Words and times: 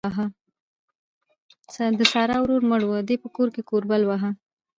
د 1.99 2.01
سارا 2.11 2.37
ورور 2.41 2.61
مړ 2.69 2.81
وو؛ 2.85 2.99
دې 3.07 3.15
په 3.23 3.27
کور 3.35 3.47
کې 3.55 3.61
کوربل 3.69 4.01
واهه. 4.05 4.31